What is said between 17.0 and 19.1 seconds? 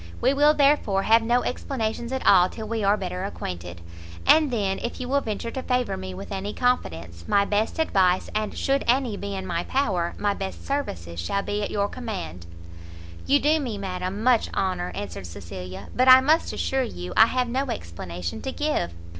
I have no explanation to give."